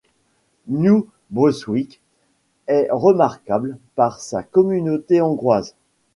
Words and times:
New 0.65 1.11
Brunswick 1.29 2.01
est 2.65 2.87
remarquable 2.89 3.77
par 3.95 4.19
sa 4.19 4.41
communauté 4.41 5.21
hongroise. 5.21 5.75